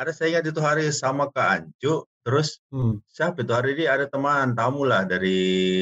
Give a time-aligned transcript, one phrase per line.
[0.00, 3.04] ada saya ingat itu hari sama ke Ancu, terus Hmm.
[3.06, 3.52] siapa itu?
[3.52, 5.36] Hari ini ada teman tamu lah dari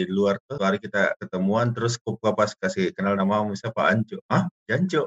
[0.06, 0.58] luar tuh.
[0.58, 4.18] Hari kita ketemuan terus gua pas kasih kenal namamu siapa Ancu.
[4.26, 5.06] Ah Jancu?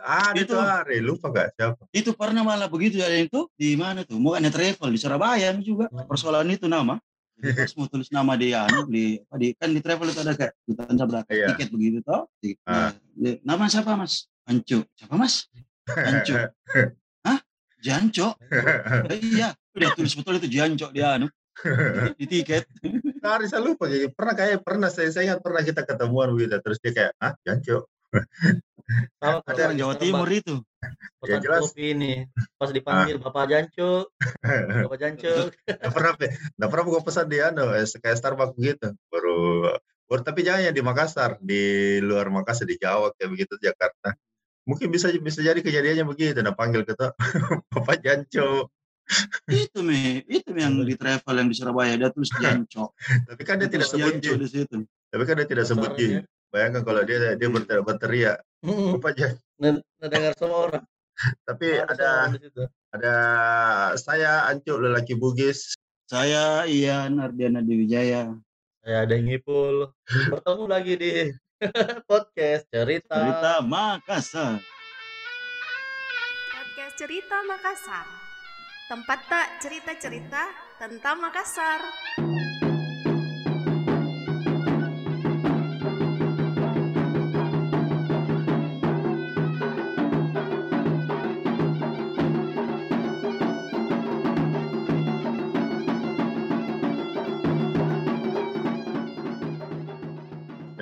[0.00, 1.84] Ah itu hari lupa gak siapa?
[1.92, 4.16] itu pernah malah begitu ada itu di mana tuh?
[4.16, 5.92] Mau travel di Surabaya juga.
[5.92, 6.08] Hmm.
[6.08, 6.96] persoalan itu nama.
[7.36, 10.56] Pas mau tulis nama di anu di, apa, di kan di travel itu ada kayak
[10.64, 11.46] tulisan berapa Iya.
[11.52, 12.24] tiket begitu toh.
[12.40, 12.96] Di- Ah.
[13.12, 14.78] nah, nama siapa mas Ancu.
[14.94, 15.50] Siapa mas?
[15.90, 16.34] Ancu.
[17.26, 17.38] Hah?
[17.82, 18.38] Janco?
[19.10, 19.50] Eh, iya.
[19.74, 21.26] Udah tulis betul itu Janco di anu.
[22.20, 22.68] Di tiket.
[23.24, 26.60] Hari saya lupa jadi pernah kayak pernah saya, saya ingat pernah kita ketemuan begitu.
[26.60, 27.80] Terus dia kayak ah Jancu
[29.16, 30.60] Sama Ada orang Jawa Timur itu.
[30.60, 31.60] Ya, pesan jelas.
[31.64, 32.12] kopi ini
[32.60, 34.04] pas dipanggil Bapak Jancu,
[34.84, 35.32] Bapak Jancu.
[35.64, 36.12] Nggak pernah
[36.60, 38.92] nggak pernah gua pesan di anu eh, kayak Starbucks begitu.
[39.08, 39.72] Baru
[40.06, 41.40] baru tapi jangan yang di Makassar.
[41.40, 41.62] Di
[42.04, 44.12] luar Makassar di Jawa kayak begitu Jakarta
[44.66, 46.42] mungkin bisa bisa jadi kejadiannya begitu.
[46.42, 47.14] Nah panggil kita
[47.72, 48.68] Bapak Janco.
[49.46, 51.94] Itu mi itu mi yang di travel yang di Surabaya.
[51.94, 52.92] Dia tulis Janco.
[52.98, 54.76] Tapi kan dia tidak sebut Janco di situ.
[55.14, 58.36] Tapi kan dia tidak sebut Jin bayangkan kalau dia dia berteriak berteriak.
[58.66, 58.98] Hmm.
[58.98, 60.84] Bapak Janco dengar semua orang.
[61.48, 62.10] tapi Ada
[62.92, 63.14] ada
[63.96, 65.78] saya Ancu lelaki Bugis.
[66.06, 68.30] Saya Ian Ardiana Diwijaya.
[68.86, 69.90] Saya ada yang ngipul.
[70.06, 71.10] Bertemu lagi di
[72.10, 73.14] podcast cerita.
[73.16, 74.60] cerita Makassar
[76.52, 78.06] Podcast Cerita Makassar.
[78.86, 80.42] Tempat tak cerita-cerita
[80.78, 81.80] tentang Makassar.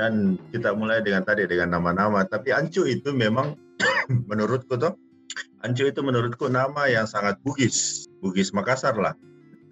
[0.05, 2.28] Dan kita mulai dengan tadi dengan nama-nama.
[2.28, 3.56] Tapi Ancu itu memang
[4.30, 4.92] menurutku tuh
[5.64, 8.05] Ancu itu menurutku nama yang sangat Bugis.
[8.20, 9.16] Bugis Makassar lah.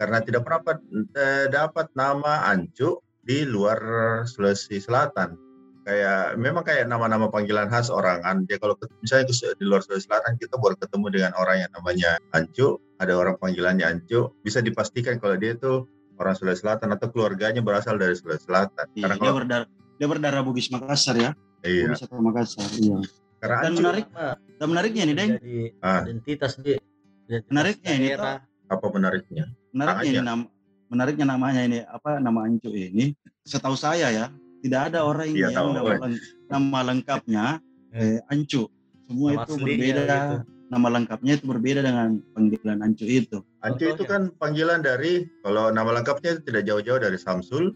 [0.01, 0.81] Karena tidak pernah
[1.21, 3.79] eh, dapat nama Ancu di luar
[4.25, 5.37] Sulawesi Selatan.
[5.83, 10.41] Kayak memang kayak nama-nama panggilan khas orang kan dia kalau misalnya di luar Sulawesi Selatan
[10.41, 12.81] kita baru ketemu dengan orang yang namanya Ancu.
[12.97, 14.33] Ada orang panggilannya Ancu.
[14.41, 15.85] Bisa dipastikan kalau dia itu
[16.17, 18.87] orang Sulawesi Selatan atau keluarganya berasal dari Sulawesi Selatan.
[18.97, 21.31] Iya, karena dia kalau dia berdarah Bugis Makassar ya.
[21.63, 21.87] Iya.
[21.87, 22.99] Bugis atau Makassar iya.
[23.39, 24.05] Karena Dan menarik.
[24.09, 25.31] Nama dan menariknya nih Deng.
[25.39, 26.03] Jadi Ah.
[26.03, 26.79] identitas dia.
[27.23, 28.37] Identitas Menariknya ini daerah.
[28.67, 29.45] apa menariknya?
[29.71, 30.43] Menariknya ini nama
[30.89, 33.15] menariknya namanya ini apa nama Ancu ini.
[33.43, 34.27] Setahu saya ya
[34.59, 35.99] tidak ada orang Iya, yang tahu, nama, woy.
[36.03, 37.45] leng- nama lengkapnya
[37.93, 38.67] eh, Ancu
[39.05, 40.03] semua Nama itu berbeda.
[40.03, 40.37] gitu.
[40.67, 43.39] nama lengkapnya itu berbeda dengan panggilan Ancu itu.
[43.61, 47.71] Ancu itu kan panggilan dari kalau nama lengkapnya itu tidak jauh-jauh dari Samsul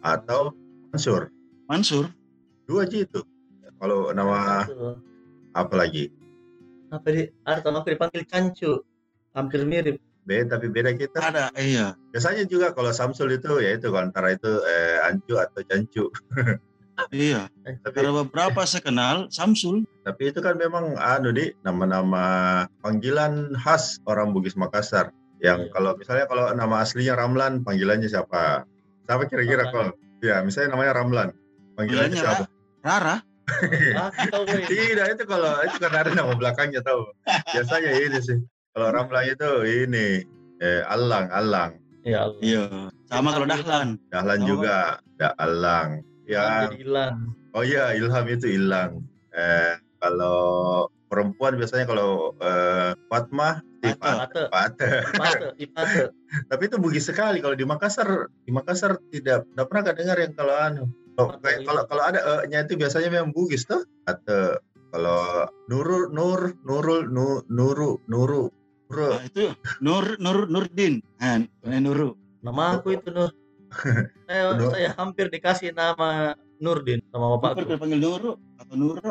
[0.00, 0.56] atau
[0.88, 1.28] Mansur
[1.68, 2.08] Mansur.
[2.64, 3.20] Dua aja itu.
[3.76, 4.64] Kalau nama
[5.52, 6.08] apa lagi?
[6.88, 8.80] Apa di ada sama aku dipanggil Cancu.
[9.36, 10.00] Hampir mirip.
[10.24, 11.20] B tapi beda kita.
[11.20, 11.92] Ada iya.
[12.12, 16.08] Biasanya juga kalau Samsul itu ya itu antara itu eh, Ancu atau Cancu.
[17.14, 17.46] Iya.
[17.62, 19.86] Tapi karena beberapa saya kenal Samsul.
[20.02, 25.14] Tapi itu kan memang anu di nama-nama panggilan khas orang Bugis Makassar.
[25.38, 25.72] Yang Iya.
[25.78, 28.66] kalau misalnya kalau nama aslinya Ramlan panggilannya siapa?
[29.06, 31.28] Siapa kira-kira kalau ya misalnya namanya Ramlan
[31.78, 32.44] panggilannya siapa
[32.82, 33.22] Rara
[33.96, 34.68] Ah, tahu gue.
[34.68, 37.08] Tidak, itu kalau itu karena ada nama belakangnya tahu.
[37.24, 38.38] Biasanya ini sih.
[38.76, 40.20] Kalau Ramlan itu ini
[40.60, 41.80] eh, Alang, Alang.
[42.04, 42.40] Ya Allah.
[42.44, 42.64] iya
[43.08, 44.48] sama kalau Dahlan Dahlan Sama.
[44.48, 44.76] juga,
[45.16, 46.04] ada Alang.
[46.28, 46.68] Ya,
[47.56, 49.00] oh iya Ilham itu Ilang.
[49.32, 50.40] Eh, kalau
[51.08, 53.64] perempuan biasanya kalau eh, Fatmah.
[53.80, 54.42] Pate.
[54.52, 54.88] Pate.
[55.16, 55.46] Pate.
[55.56, 56.12] Ipate.
[56.52, 58.28] Tapi itu Bugis sekali kalau di Makassar.
[58.44, 60.84] Di Makassar tidak tidak pernah dengar yang kalau anu.
[61.18, 63.82] Kalau kayak- kalau kalau ada e-nya itu biasanya memang Bugis tuh?
[64.06, 64.62] Atau
[64.94, 68.46] kalau Nurul Nur Nurul Nu- Nuru Nuru
[68.86, 69.10] Nuru.
[69.18, 69.50] Nah, itu
[69.82, 71.02] Nur Nur Nurdin.
[71.18, 72.14] Kan Nuru.
[72.38, 73.34] Nama aku itu Nur.
[74.30, 74.70] saya, Nur.
[74.70, 77.74] saya hampir dikasih nama Nurdin sama Bapak bapakku.
[77.76, 79.02] panggil Nuru atau Nuro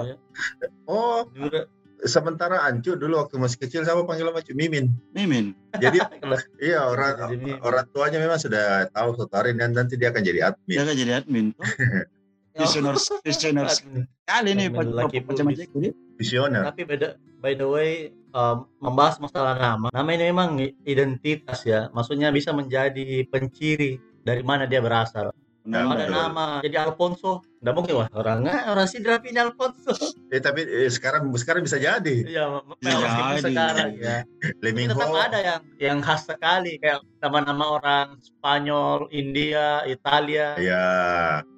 [0.88, 1.68] Oh, ya.
[2.00, 4.94] Sementara Ancu dulu waktu masih kecil sama panggil sama Cuk Mimin.
[5.12, 5.98] Mimin Jadi
[6.68, 7.57] iya orang Jadi Mimin.
[7.60, 10.77] orang tuanya memang sudah tahu Sotarin dan nanti dia akan jadi dia admin.
[10.77, 11.66] kan jadi admin Oh,
[12.62, 13.81] visioners visioners
[14.24, 15.60] kali nih Admin pak laki macam Bugis.
[15.66, 16.63] macam dia Visioner.
[16.66, 17.07] Tapi beda
[17.38, 17.89] by the way
[18.33, 19.94] um, membahas masalah nama.
[19.94, 20.50] Nama ini memang
[20.83, 21.94] identitas ya.
[21.94, 25.30] Maksudnya bisa menjadi penciri dari mana dia berasal.
[25.62, 29.94] Ya, Ada nama jadi Alfonso Nggak mungkin wah orang ah, orang Sidra ini Alfonso.
[30.27, 32.15] Eh, tapi eh, sekarang sekarang bisa jadi.
[32.27, 33.48] Iya, me- Iya, meskipun jadi.
[33.48, 34.18] sekarang ya.
[34.44, 40.59] Tapi Leming tetap Ho, ada yang yang khas sekali kayak nama-nama orang Spanyol, India, Italia.
[40.59, 40.83] ya.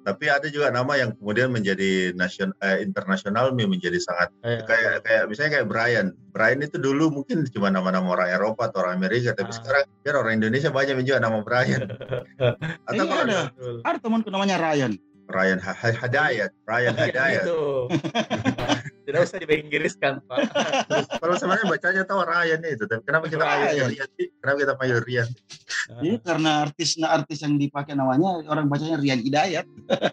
[0.00, 5.22] Tapi ada juga nama yang kemudian menjadi nasion eh, internasional menjadi sangat Kayak- kayak kayak
[5.26, 6.06] misalnya kayak Brian.
[6.30, 9.56] Brian itu dulu mungkin cuma nama-nama orang Eropa atau orang Amerika, tapi Ah.
[9.58, 11.90] sekarang biar orang Indonesia banyak yang juga nama Brian.
[12.86, 13.40] Atau Iya, kalau ada.
[13.82, 14.94] Ada temanku namanya Ryan.
[15.30, 17.44] Ryan Ha- Ha- Hadayat, Ryan Hadayat.
[17.48, 17.88] Itu.
[19.10, 20.38] Tidak usah diinggriskan, Pak.
[21.18, 23.88] Kalau sebenarnya bacanya tahu Ryan itu, tapi kenapa kita panggil Ryan.
[23.90, 24.08] Rian?
[24.38, 25.28] Kenapa kita panggil Rian?
[25.90, 29.66] Jadi karena artis nah, artis yang dipakai namanya orang bacanya Rian Hidayat.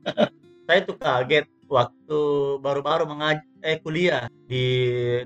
[0.68, 2.19] Saya tuh kaget waktu
[2.58, 4.66] baru-baru mengaji eh kuliah di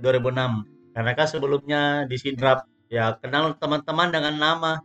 [0.04, 0.92] 2006.
[0.92, 4.84] Karena kan sebelumnya di Sidrap ya kenal teman-teman dengan nama.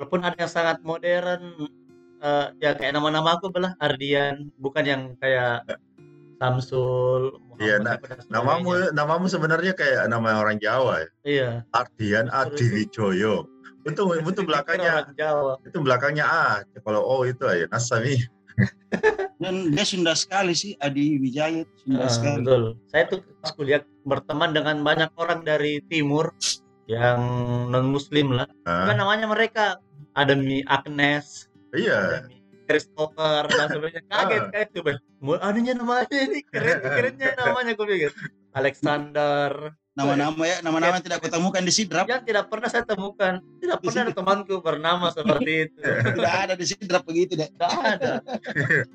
[0.00, 1.68] Walaupun ada yang sangat modern
[2.22, 5.66] eh, ya kayak nama-nama aku belah Ardian, bukan yang kayak
[6.38, 8.42] Samsul, Iya, Muhammad, nah.
[8.42, 11.08] Namamu namamu sebenarnya kayak nama orang Jawa ya.
[11.22, 11.48] Iya.
[11.70, 13.46] Ardian Adi Wijoyo.
[13.86, 14.02] Itu
[14.34, 15.06] itu belakangnya
[15.62, 16.46] itu belakangnya A.
[16.82, 18.18] Kalau O itu aja Nasami.
[19.38, 22.36] Dan dia Sunda sekali sih Adi Wijaya itu Sunda Ah, sekali.
[22.42, 22.62] betul.
[22.90, 26.34] Saya tuh pas kuliah berteman dengan banyak orang dari timur
[26.90, 27.22] yang
[27.70, 28.50] non muslim lah.
[28.66, 29.78] Ah, Kan namanya mereka
[30.12, 31.46] ada Mi Agnes,
[31.76, 32.26] iya.
[32.68, 34.02] Christopher dan sebagainya.
[34.12, 34.98] Kaget kayak tuh, Bang.
[35.18, 38.12] Mau adanya namanya ini keren kerennya namanya gue pikir.
[38.52, 42.08] Alexander Nama-nama ya, nama-nama yang tidak kutemukan di Sidrap.
[42.08, 43.44] yang tidak pernah saya temukan.
[43.60, 45.80] Tidak pernah ada temanku bernama seperti itu.
[46.16, 47.52] Tidak ada di Sidrap begitu deh.
[47.52, 48.24] Tidak ada.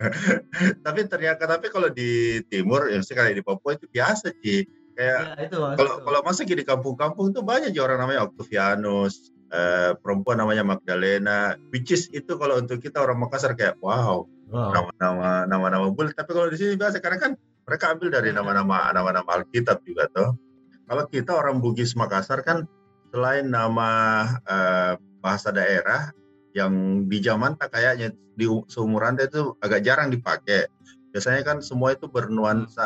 [0.89, 4.65] tapi ternyata tapi kalau di timur yang sekali di Papua itu biasa sih.
[4.97, 10.39] Kayak Ya, itu kalau kalau masa di kampung-kampung tuh banyak orang namanya Octavianus, eh, perempuan
[10.39, 14.71] namanya Magdalena, which is itu kalau untuk kita orang Makassar kayak wow, Wow.
[14.71, 16.15] nama-nama nama-nama bulat.
[16.15, 17.31] Tapi kalau di sini biasa karena kan
[17.67, 20.39] mereka ambil dari nama-nama nama-nama Alkitab juga tuh.
[20.87, 22.63] Kalau kita orang Bugis Makassar kan
[23.11, 26.15] selain nama eh, bahasa daerah
[26.55, 30.71] yang di zaman tak kayaknya di seumuran itu agak jarang dipakai.
[31.17, 32.85] Biasanya kan semua itu bernuansa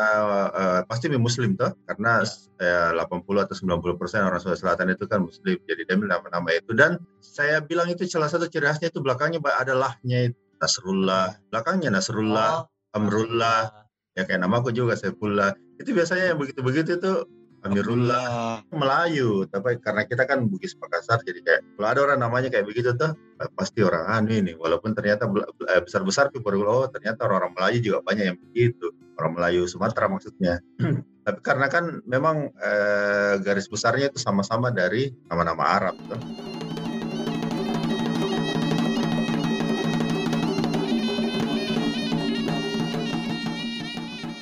[0.56, 2.24] eh, pasti muslim tuh karena
[2.64, 5.60] eh, 80 atau 90 persen orang Sulawesi Selatan itu kan muslim.
[5.68, 9.76] Jadi dia nama-nama itu dan saya bilang itu salah satu ciri khasnya itu belakangnya ada
[9.76, 10.40] lahnya itu.
[10.62, 13.68] Nasrullah, belakangnya Nasrullah, Oh, Amrullah,
[14.16, 15.52] ya kayak nama aku juga Saifullah.
[15.76, 17.12] Itu biasanya yang begitu-begigitu itu
[17.62, 18.66] Amirullah.
[18.74, 22.90] Melayu, tapi karena kita kan Bugis Makassar jadi kayak kalau ada orang namanya kayak begitu
[22.98, 25.30] tuh eh, pasti orang anu ini walaupun ternyata
[25.70, 30.10] eh, besar-besar tapi baru oh ternyata orang-orang Melayu juga banyak yang begitu orang Melayu Sumatera
[30.10, 30.58] maksudnya
[31.26, 36.18] tapi karena kan memang eh, garis besarnya itu sama-sama dari nama-nama Arab tuh.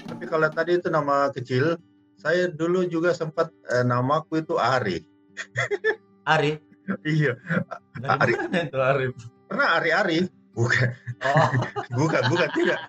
[0.08, 1.76] Tapi kalau tadi itu nama kecil,
[2.20, 5.00] saya dulu juga sempat eh, namaku itu Ari.
[6.37, 6.61] Arif.
[7.06, 7.38] Iya,
[7.96, 9.14] Dari mana itu Arif?
[9.50, 10.19] karena Ari Ari
[10.55, 10.90] bukan
[11.20, 11.49] Oh,
[12.00, 12.81] bukan bukan tidak.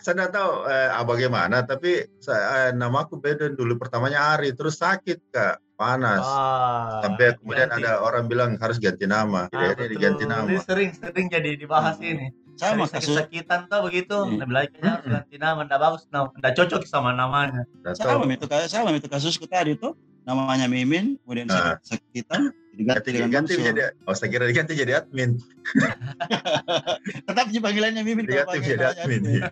[0.00, 4.76] Saya tidak tahu eh, ah, bagaimana, tapi saya, eh, namaku beda dulu pertamanya Ari, terus
[4.80, 6.22] sakit kak, panas.
[6.22, 7.82] ah, Sampai kemudian ganti.
[7.82, 10.46] ada orang bilang harus ganti nama, Ah, jadi diganti nama.
[10.46, 12.30] Ini sering sering jadi dibahas ini.
[12.54, 14.14] Sama kasus sakit-sakitan tuh begitu.
[14.14, 14.38] Hmm.
[14.38, 17.66] Lebih baik kita harus ganti nama, enggak bagus, enggak cocok sama namanya.
[17.98, 21.74] Sama itu kayak sama itu kasusku tadi tuh namanya Mimin kemudian Ah.
[21.82, 23.66] sakit sakitan diganti Ganti, dengan ganti Mansur.
[23.68, 25.36] jadi, oh saya kira diganti jadi admin.
[27.28, 29.20] tetap panggilannya Mimin kalau Diganti jadi admin.
[29.20, 29.22] admin.
[29.28, 29.46] iya.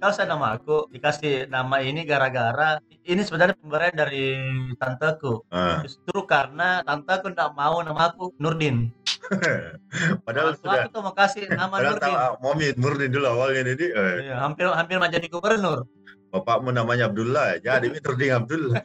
[0.00, 4.24] Kalau saya nama aku dikasih nama ini gara-gara ini sebenarnya pemberian dari
[4.76, 5.44] tanteku.
[5.52, 8.88] Ah, Justru karena tanteku enggak mau nama aku Nurdin.
[10.26, 12.24] Padahal Waktu sudah, aku tuh mau kasih nama padahal tahu Nurdin.
[12.24, 15.84] ah, Momi Nurdin dulu awalnya jadi eh, Iya, hampir hampir mau jadi gubernur.
[16.30, 18.78] Bapakmu namanya Abdullah, jadi Nurdin Abdullah.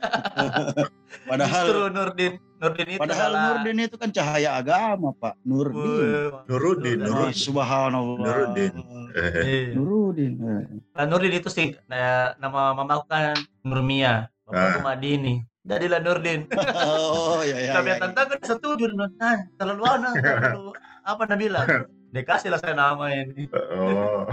[1.30, 5.80] Padahal Justru Nurdin, Nurdin itu padahal adalah Nurdin itu kan cahaya agama Pak Nurdin.
[5.80, 7.34] Wih, Nurudin, Oh, Nurudin.
[7.38, 8.20] subhanallah.
[8.26, 8.74] Nurdin.
[9.16, 9.62] Eh, iya.
[9.74, 10.34] Nurudin.
[10.38, 10.62] eh.
[10.92, 14.86] Nah, Nurdin itu sih nah, nama mama aku kan Nurmia, bapakku Ah.
[14.92, 15.42] Madini.
[15.66, 16.46] Jadilah Nurdin.
[16.86, 17.74] Oh ya ya.
[17.74, 21.68] Tapi ya, tante kan setuju dengan nah, terlalu ana, terlalu apa Anda bilang?
[22.16, 23.44] Dikasih lah saya nama ini.
[23.52, 24.24] Oh,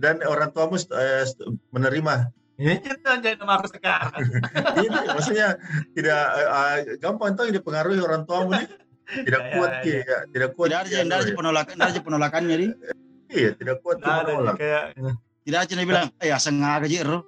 [0.00, 1.26] dan orang tuamu eh,
[1.68, 4.16] menerima Ini kita jadi nama aku sekarang.
[4.80, 5.60] ini maksudnya
[5.92, 8.64] tidak eh, gampang tahu yang dipengaruhi orang tuamu nih
[9.06, 11.36] tidak Ya, kuat ya, Ki, ya, tidak kuat Tidak ada tidak ada ya.
[11.36, 12.68] penolakan, tidak ada penolakannya di.
[13.30, 14.84] iya tidak kuat ada menolak kayak
[15.46, 17.18] Tidak ada yang bilang, eh asal ngaga jero.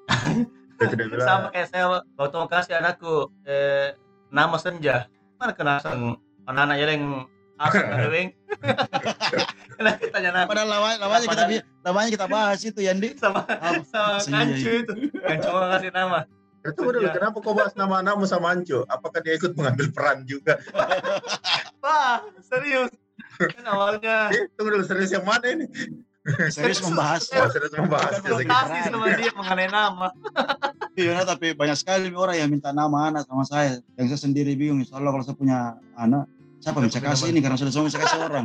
[0.79, 1.85] Dia tidak bilang sama kayak saya
[2.19, 3.15] waktu mau kasih anakku
[3.47, 3.95] eh,
[4.35, 5.07] nama Senja.
[5.39, 6.19] Mana kena sang
[6.51, 7.29] anak-anak yang
[7.63, 8.11] asal ada.
[9.79, 11.45] Kenapa tanya nama Padahal lawan, lawannya kita
[11.87, 13.15] lawannya kita bahas itu Yandi.
[13.15, 13.87] sama Apa?
[13.87, 14.93] sama Senja kancu itu.
[15.17, 16.19] Kancu mau kasih nama.
[16.59, 17.15] Itu dulu, Iya.
[17.15, 18.83] kenapa kau bahas nama anakmu sama Anco?
[18.85, 20.59] Apakah dia ikut mengambil peran juga?
[21.85, 22.91] Wah, serius.
[23.39, 25.71] Kan awalnya Eh, tunggu dulu, serius yang mana ini?
[26.51, 27.31] Serius membahas.
[27.33, 28.21] Oh, serius membahas.
[28.21, 30.09] Bukan frustasi sama dia mengenai nama.
[30.93, 33.79] Iya, tapi banyak sekali orang yang minta nama anak sama saya.
[33.95, 35.59] Yang saya sendiri bingung, insya Allah kalau saya punya
[35.95, 36.27] anak,
[36.59, 38.45] siapa yang bisa kasih ini karena sudah semua bisa kasih orang.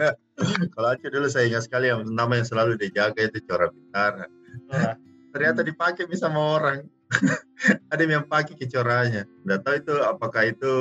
[0.74, 4.26] Kalau Anco dulu saya ingat sekali yang nama yang selalu dijaga itu Cora Bintara.
[4.70, 4.94] Wah,
[5.32, 6.84] Ternyata dipakai bisa sama orang.
[7.92, 9.24] Ada yang pakai kecoranya.
[9.44, 10.72] Nggak tahu itu apakah itu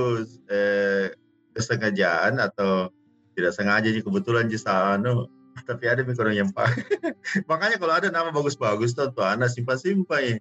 [0.51, 1.15] eh,
[1.55, 2.91] kesengajaan atau
[3.35, 5.27] tidak sengaja sih kebetulan di sana.
[5.67, 6.83] Tapi ada yang orang yang pakai.
[7.51, 10.35] Makanya kalau ada nama bagus-bagus tuh, tuh anak simpan-simpan ya.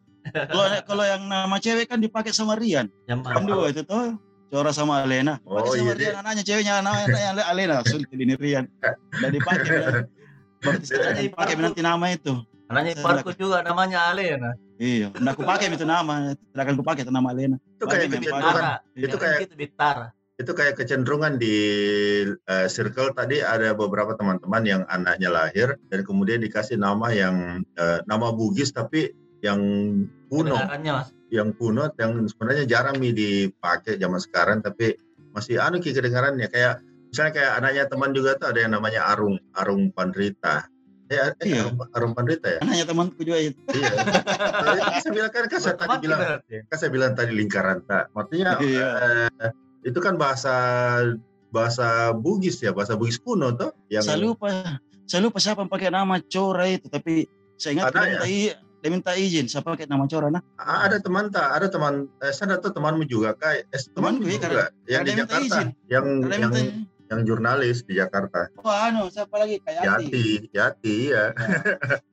[0.49, 2.89] Kalau kalau yang nama cewek kan dipakai sama Rian.
[3.11, 4.17] Jam Kan dua itu tuh.
[4.50, 5.38] Cora sama Alena.
[5.38, 7.76] Pakai Oh, sama iya, Rian anaknya ceweknya anaknya Alena.
[7.87, 8.66] Sulit ini Rian.
[9.14, 9.71] Udah dipakai.
[10.61, 12.35] Berarti sengaja dipakai nanti nama itu.
[12.66, 14.50] Anaknya Parku juga namanya Alena.
[14.76, 16.35] Iya, nggak aku pakai itu nama.
[16.35, 17.57] Tidak akan aku pakai itu nama Alena.
[17.78, 18.62] Itu kayak kecenderungan,
[18.99, 20.07] itu kayak- gitu Bintara.
[20.40, 21.57] itu kayak kecenderungan di
[22.33, 28.00] eh, circle tadi ada beberapa teman-teman yang anaknya lahir dan kemudian dikasih nama yang eh,
[28.09, 29.12] nama Bugis tapi
[29.45, 29.61] yang
[30.33, 30.57] kuno.
[30.57, 31.09] Kedengarannya mas.
[31.31, 34.99] Yang kuno yang sebenarnya jarang nih dipakai zaman sekarang tapi
[35.31, 39.39] masih anu ki kedengarannya kayak misalnya kayak anaknya teman juga tuh ada yang namanya Arung
[39.55, 40.67] Arung Pandrita
[41.11, 41.71] eh, eh Iya.
[41.71, 43.59] Arung, Arung Pandrita ya Anaknya temanku juga itu.
[43.75, 43.95] iya
[44.63, 46.21] Jadi kan saya bilang kan kan saya tadi bilang
[46.67, 48.89] kan saya bilang tadi lingkaran tak maksudnya Iya.
[49.39, 49.51] eh,
[49.87, 50.55] itu kan bahasa
[51.51, 54.51] bahasa Bugis ya bahasa Bugis kuno tuh yang Saya lupa,
[55.07, 57.27] saya lupa siapa yang pakai nama Cora itu, tapi
[57.59, 58.55] saya ingat Ada dia ya?
[58.81, 60.29] Dia minta izin, saya pakai nama Cora.
[60.29, 64.21] Nah, Ah, ada teman tak ada teman eh, saya tahu temanmu juga kayak eh, temanmu
[64.21, 65.69] Temanku, ya, juga karena- yang karena di Jakarta izin.
[65.87, 66.61] yang Dia yang minta,
[67.07, 69.61] yang jurnalis di Jakarta oh anu, siapa lagi?
[69.61, 70.05] Kayak Yati.
[70.07, 71.25] Yati, Yati ya.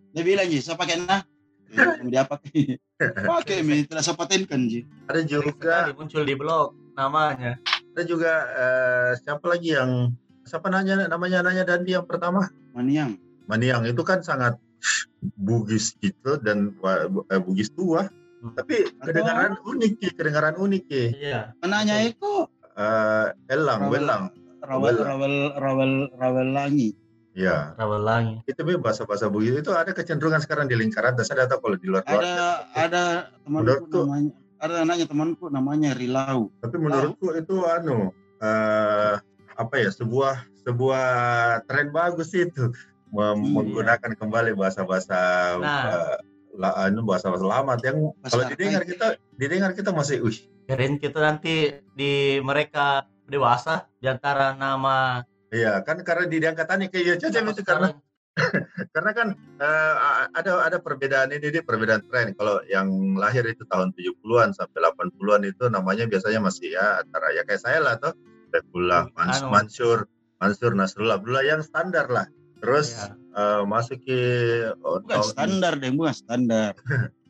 [0.10, 1.22] Dia bilang, Ji, saya pakai nah.
[1.68, 2.80] Ya, dia pakai.
[3.32, 4.84] pakai, mi, tidak saya patenkan, Ji.
[5.06, 7.56] Ada juga, Tadi muncul di blog namanya.
[7.92, 10.12] ada juga eh, siapa lagi yang
[10.44, 12.50] siapa nanya namanya nanya Dandi yang pertama?
[12.72, 13.16] Maniang.
[13.46, 14.58] Maniang itu kan sangat
[15.36, 16.74] Bugis gitu dan
[17.28, 18.06] eh, Bugis tua.
[18.38, 18.54] Hmm.
[18.54, 21.04] Tapi kedengaran unik Ki, kedengaran unik Ki.
[21.18, 21.54] Iya.
[21.60, 23.92] Anaknya Eko, Eh, Elang, Rawel.
[24.06, 24.24] Welang.
[24.62, 24.98] Rawel, Rawel.
[25.02, 26.90] Rawel, Rawel, Rawel Langi.
[27.34, 28.42] Ya, Rawalangi.
[28.46, 31.14] itu memang bahasa-bahasa Bugis itu ada kecenderungan sekarang di lingkaran.
[31.14, 32.18] Dan saya tahu kalau di luar luar.
[32.18, 32.38] Ada,
[32.74, 33.04] ada
[33.42, 36.50] temanku Menurutku- namanya, ada anaknya temanku namanya Rilau.
[36.62, 39.14] Tapi menurutku itu anu eh,
[39.54, 41.06] apa ya sebuah sebuah
[41.66, 42.97] tren bagus itu Iya.
[43.10, 45.20] Menggunakan kembali bahasa-bahasa
[45.58, 46.18] Nah.
[46.58, 47.78] la, anu bahasa-bahasa lama.
[47.80, 53.88] Yang Bahasa kalau didengar kita didengar kita masih wih Kirain kita nanti di mereka dewasa
[53.98, 57.88] di antara nama iya kan karena di angkatannya kayak cocok nama itu karena
[58.94, 59.94] karena kan eh,
[60.34, 62.34] ada ada perbedaan ini dia perbedaan tren.
[62.34, 62.86] Kalau yang
[63.16, 67.80] lahir itu tahun 70-an sampai 80-an itu namanya biasanya masih ya antara ya kayak saya
[67.80, 68.14] lah tuh
[69.14, 69.50] Mans- Anu.
[69.50, 69.98] Mansur
[70.38, 72.26] Mansur Nasrullah Abdullah yang standar lah
[72.58, 73.08] terus Iya.
[73.34, 74.20] eh, masuk ke
[74.80, 76.72] oh, Bukan tahun- standar deh, bukan standar.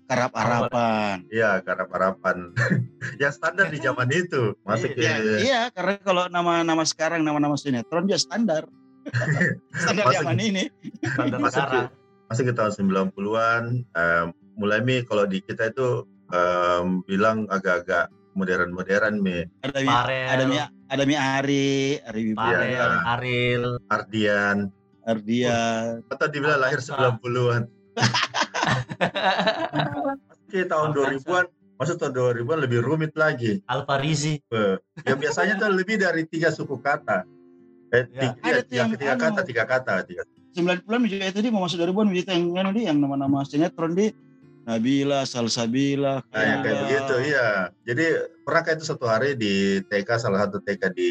[0.08, 1.28] Karap harapan.
[1.28, 2.38] Iya, karena harapan
[3.22, 8.08] yang standar di zaman itu masuk ke Iya, iya, karena kalau nama-nama sekarang, nama-nama sinetron
[8.08, 8.72] dia standar.
[9.78, 10.64] standar Masuk- zaman ini.
[11.06, 11.88] Standar Masuk sekarang.
[12.28, 19.18] masuk ke tahun 90-an eh, mulai mi kalau di kita itu eh, bilang agak-agak modern-modern
[19.18, 21.68] mi Ada mi, ada mi, ada mi Ari,
[22.00, 22.86] Ari Iya, iya.
[23.10, 24.72] Aril, Ardian
[25.08, 25.56] Ardia.
[26.06, 27.18] atau dibilang lahir Alfonso.
[27.24, 27.64] 90-an
[30.44, 31.24] Oke, tahun Alfonso.
[31.24, 31.46] 2000-an
[31.78, 34.42] masuk tahun 2000-an lebih rumit lagi Alfarizi.
[35.06, 37.24] yang biasanya tuh lebih dari tiga suku kata
[37.90, 38.34] eh, Ya.
[38.34, 39.22] tiga, Ada tiga, yang tiga anu.
[39.24, 42.86] kata tiga kata tiga 90-an juga itu dia mau masuk 2000-an begitu yang anu dia
[42.90, 44.12] yang nama-nama sinetron dia
[44.68, 47.72] Nabila, Salsabila, Nah, yang kayak begitu, iya.
[47.88, 48.04] Jadi
[48.44, 51.08] pernah kayak itu satu hari di TK salah satu TK di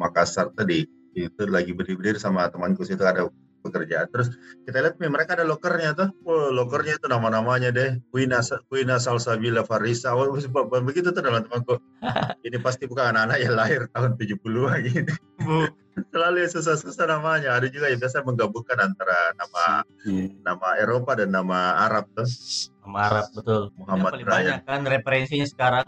[0.00, 0.80] Makassar tadi
[1.16, 3.24] itu lagi berdiri-berdiri sama temanku situ ada
[3.64, 4.06] pekerjaan.
[4.12, 4.30] Terus
[4.62, 6.08] kita lihat nih mereka ada lokernya tuh.
[6.22, 7.98] Wah, lokernya itu nama-namanya deh.
[8.12, 10.14] Kuina Kuina Salsabila Farisa.
[10.14, 10.30] Wah,
[10.78, 11.80] begitu tuh dalam temanku.
[12.46, 15.12] Ini pasti bukan anak-anak yang lahir tahun 70-an gitu.
[15.42, 15.66] Bu,
[16.12, 17.56] Selalu susah-susah namanya.
[17.56, 20.28] Ada juga yang biasa menggabungkan antara nama Iya.
[20.44, 22.28] nama Eropa dan nama Arab tuh.
[22.86, 23.62] sama Arab betul.
[23.66, 24.36] Yang Muhammad paling Ryan.
[24.36, 25.86] banyak kan referensinya sekarang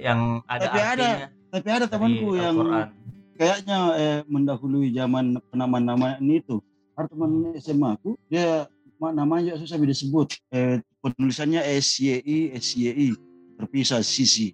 [0.00, 1.08] yang ada Tapi ada
[1.50, 2.56] Tapi ada temanku yang.
[3.40, 6.60] Kayaknya eh, mendahului zaman penamaan-nama itu.
[6.92, 8.68] Ada teman SMA aku, dia
[9.00, 10.36] ma- namanya juga susah disebut.
[10.50, 13.16] Eh, penulisannya SYI, SYI,
[13.56, 14.52] terpisah Sisi.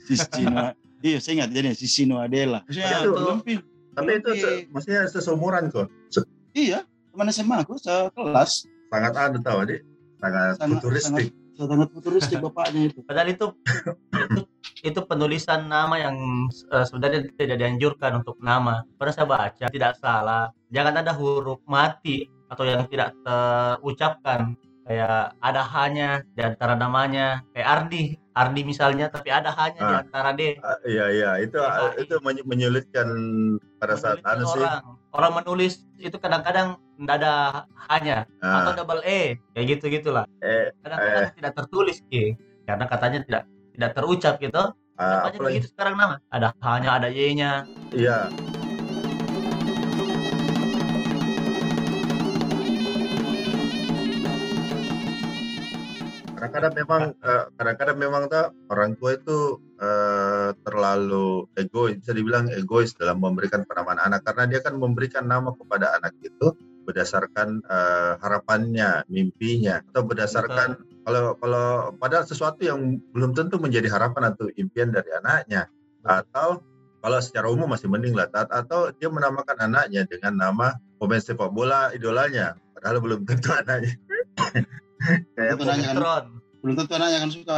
[0.00, 2.62] Sisi Noa- Iya, saya ingat jadi Sisi Noadela.
[2.64, 3.60] Maksudnya Itu- lempil.
[3.92, 5.86] Tapi itu se- maksudnya seseumuran kok.
[6.06, 8.66] Se- Iya, teman SMA aku sekelas.
[8.88, 9.82] sangat anu tahu adik,
[10.16, 11.26] sangat, Sangat- futuristik.
[11.54, 13.02] Sangat futuristik bapaknya itu.
[13.02, 14.40] Padahal itu itu,
[14.80, 16.16] itu penulisan nama yang
[16.70, 18.84] eh, sebenarnya tidak dianjurkan untuk nama.
[18.94, 20.50] Pernah saya baca tidak salah.
[20.70, 24.54] Jangan ada huruf mati atau yang tidak terucapkan.
[24.88, 27.44] Kayak ada hanya di antara namanya.
[27.52, 30.00] Kayak Ardi, Ardi misalnya, tapi ada hanya di Ah.
[30.00, 30.56] antara D.
[30.64, 33.08] Ah, Iya iya itu Iya, itu menyulitkan
[33.76, 34.64] pada saat anu sih.
[34.64, 34.96] orang.
[35.12, 37.32] Orang menulis itu kadang-kadang tidak ada
[37.88, 40.24] hanya atau Ah, double E, kayak gitu gitulah.
[40.40, 42.36] eh, Kadang-kadang tidak tertulis, Ki.
[42.64, 43.42] karena katanya tidak
[43.78, 44.62] tidak terucap gitu.
[44.98, 46.18] Banyak apalagi begitu sekarang nama.
[46.34, 47.62] Ada hanya, ada Y-nya.
[47.94, 48.26] iya
[56.38, 62.94] kadang-kadang memang eh, kadang-kadang memang tuh orang tua itu eh, terlalu egois bisa dibilang egois
[62.94, 66.54] dalam memberikan penamaan anak karena dia kan memberikan nama kepada anak itu
[66.86, 74.36] berdasarkan eh, harapannya mimpinya atau berdasarkan kalau kalau padahal sesuatu yang belum tentu menjadi harapan
[74.36, 75.72] atau impian dari anaknya.
[76.04, 76.60] Atau
[77.00, 81.88] kalau secara umum masih mending lah atau dia menamakan anaknya dengan nama pemain sepak bola
[81.96, 83.96] idolanya padahal belum tentu anaknya.
[85.38, 86.24] Kayak Itu nanya kan,
[86.60, 87.54] belum tentu anaknya kan suka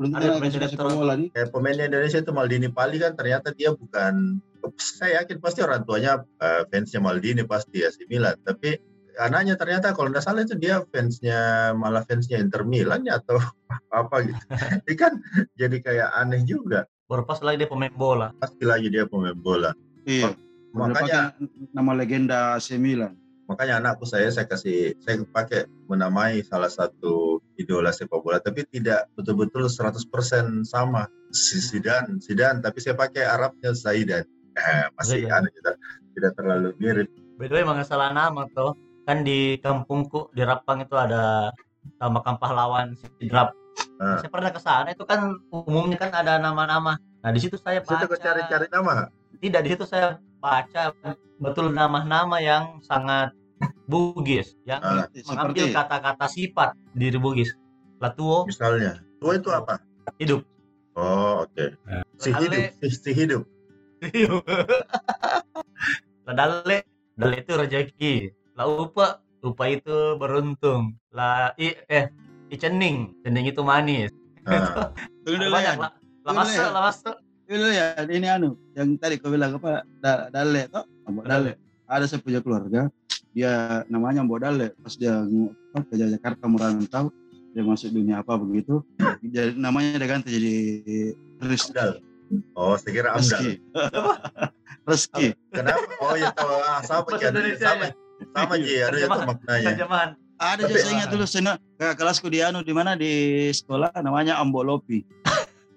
[0.00, 1.28] belum tentu Ada anaknya kan suka sepak bola nih.
[1.34, 4.40] kayak pemainnya Indonesia itu Maldini Pali kan ternyata dia bukan
[4.78, 8.38] saya yakin pasti orang tuanya eh, fansnya Maldini pasti ya si Milan.
[8.46, 8.78] Tapi
[9.18, 13.36] anaknya ternyata kalau nggak salah itu dia fansnya malah fansnya Inter Milan ya atau
[13.90, 14.42] apa gitu.
[14.86, 15.12] Ini kan
[15.58, 16.86] jadi kayak aneh juga.
[17.10, 18.30] Baru pas lagi dia pemain bola.
[18.38, 19.74] pasti lagi dia pemain bola.
[20.06, 20.32] Iya.
[20.72, 21.20] Udah makanya
[21.74, 23.18] nama legenda AC Milan.
[23.48, 29.08] makanya anakku saya saya kasih saya pakai menamai salah satu idola sepak bola tapi tidak
[29.16, 32.20] betul-betul 100% sama si Zidane.
[32.20, 34.28] Zidane tapi saya pakai Arabnya Zaidan.
[34.52, 35.80] Eh, masih aneh tidak
[36.12, 37.08] tidak terlalu mirip.
[37.40, 38.74] By the way, emang salah nama tuh.
[39.08, 41.48] Kan di kampungku di Rapang itu ada
[41.96, 43.56] makam pahlawan Sidrap.
[43.96, 44.20] Ah.
[44.20, 47.00] Saya pernah ke sana itu kan umumnya kan ada nama-nama.
[47.24, 48.04] Nah, di situ saya Situ baca.
[48.04, 49.08] kau cari-cari nama
[49.40, 50.92] Tidak, di situ saya baca
[51.40, 53.32] betul nama-nama yang sangat
[53.88, 55.08] Bugis yang Ah.
[55.24, 57.56] mengambil kata-kata sifat diri Bugis.
[57.98, 59.82] Latuo misalnya tua itu apa
[60.22, 60.46] hidup.
[60.94, 61.74] oh oke
[62.22, 63.42] si Ladale, hidup si, si hidup
[66.28, 66.84] Ladale,
[67.18, 68.14] dale itu rezeki.
[68.58, 70.98] La upa, upa itu beruntung.
[71.14, 72.10] La i eh
[72.50, 74.10] icening, cening itu manis.
[74.42, 74.90] Ah,
[75.24, 75.82] dulu Banyak ya.
[75.86, 75.92] lah.
[76.26, 76.66] La ya.
[76.74, 77.14] la masuk.
[77.46, 79.86] Dulu ya, ini anu yang tadi kau bilang apa?
[80.02, 81.54] Da, dale toh, Mbok Dale.
[81.86, 82.90] Ada saya punya keluarga,
[83.30, 84.74] dia namanya Mbok Dale.
[84.74, 87.14] Pas dia apa, ke Jakarta merantau,
[87.54, 88.82] dia masuk dunia apa begitu,
[89.22, 90.56] jadi namanya dia ganti jadi
[91.46, 91.78] Rizky.
[91.78, 91.92] Amdal
[92.58, 93.52] oh saya kira Amdal Rizky.
[94.88, 95.26] Rizky.
[95.54, 98.07] kenapa oh ya tahu ah, sama Indonesia sama?
[98.34, 100.10] Sama Ji ada itu maknanya Terjemahan.
[100.38, 103.12] Ada juga saya ingat dulu saya ke kelasku di anu di mana di
[103.50, 105.02] sekolah namanya Ambo Lopi.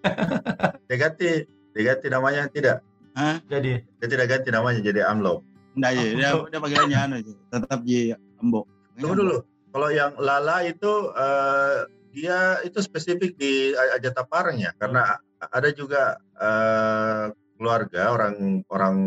[0.88, 2.86] dia ganti dia ganti namanya tidak
[3.18, 3.42] Hah?
[3.50, 7.34] Jadi dia tidak ganti namanya jadi Amlo Enggak ya, dia dia panggilannya anu aja.
[7.56, 8.12] Tetap di
[8.44, 8.68] Ambo.
[9.00, 9.38] Tunggu dulu.
[9.72, 11.78] Kalau yang Lala itu eh,
[12.12, 18.98] dia itu spesifik di Ajata Parang ya, karena ada juga eh, keluarga orang orang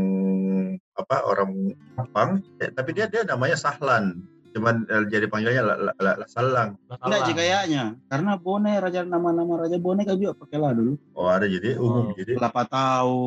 [0.95, 1.51] apa orang
[1.97, 6.27] Jepang, eh, tapi dia dia namanya Sahlan, cuman eh, jadi panggilannya La- La- La- La
[6.27, 6.79] Salang.
[6.97, 7.99] Enggak sih kayaknya.
[8.07, 10.95] Karena Bone raja nama-nama raja Bone kan juga pakai lah dulu.
[11.13, 12.15] Oh ada jadi umum Oh.
[12.15, 12.35] jadi.
[12.35, 13.19] Kelapa tahu.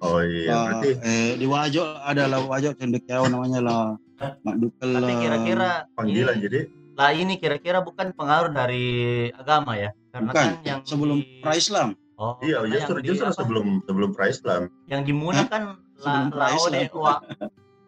[0.00, 3.84] Oh iya Lah, berarti eh di Wajo ada lah Wajo cendekiau namanya lah.
[4.44, 6.60] Mak Dukel tapi kira-kira panggilan ini, jadi.
[6.92, 8.84] lah ini kira-kira bukan pengaruh dari
[9.30, 9.92] agama ya?
[10.10, 11.94] Karena bukan kan yang sebelum di- pra Islam.
[12.16, 13.36] Oh, Iya justru di justru apa?
[13.38, 14.68] sebelum sebelum pra Islam.
[14.86, 15.48] yang di Muna Hah?
[15.48, 15.62] kan
[16.00, 17.14] la, laode wa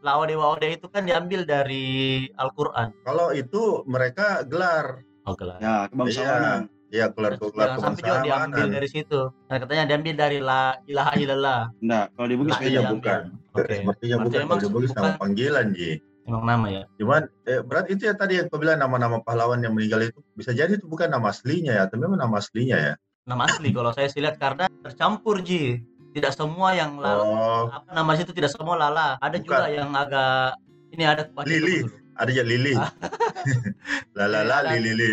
[0.03, 1.87] laode waode itu kan diambil dari
[2.35, 2.91] Al-Qur'an.
[3.03, 5.63] Kalau itu mereka gelar, Oh, gelar.
[5.63, 6.67] Ya, kebangsawanan.
[6.91, 8.75] ya gelar gelar Jangan sampai juga diambil kebangsaan.
[8.75, 9.21] dari situ.
[9.47, 11.61] Nah, katanya diambil dari la ilaha illallah.
[11.79, 12.93] Enggak, kalau di Bugis Nah, iya, diambil.
[12.93, 13.21] bukan.
[13.55, 13.75] Oke.
[13.79, 15.91] Sepertinya bukan emang kalau di Bugis nama panggilan Ji.
[16.23, 16.83] Emang nama ya.
[16.99, 20.51] Cuman eh, berat itu ya tadi yang kau bilang nama-nama pahlawan yang meninggal itu bisa
[20.51, 22.95] jadi itu bukan nama aslinya ya, atau memang nama aslinya ya.
[23.23, 25.79] Nama asli kalau saya sih lihat karena tercampur Ji.
[26.13, 29.17] Tidak semua yang lala, Oh, apa nama situ tidak semua lala.
[29.19, 29.49] Ada Bukan.
[29.49, 30.61] juga yang agak
[30.93, 31.89] ini ada Lili.
[32.13, 32.77] ada ya Lili.
[34.17, 34.77] la la la Ada.
[34.77, 35.11] li Lili.